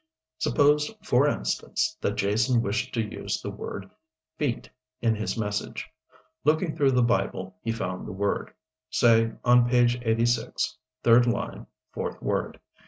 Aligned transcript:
Suppose, 0.39 0.91
for 1.03 1.27
instance, 1.27 1.95
that 2.01 2.15
Jason 2.15 2.63
wished 2.63 2.91
to 2.95 3.01
use 3.03 3.39
the 3.39 3.51
word 3.51 3.87
"feet" 4.35 4.67
in 4.99 5.13
his 5.13 5.37
message. 5.37 5.87
Looking 6.43 6.75
through 6.75 6.93
the 6.93 7.03
Bible 7.03 7.55
he 7.61 7.71
found 7.71 8.07
the 8.07 8.11
word 8.11 8.51
say 8.89 9.33
on 9.45 9.69
page 9.69 9.99
86, 10.03 10.75
third 11.03 11.27
line, 11.27 11.67
fourth 11.91 12.19
word. 12.19 12.59